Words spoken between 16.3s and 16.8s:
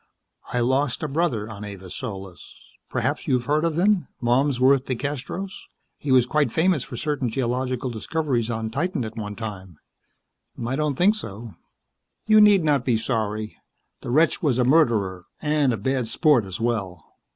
as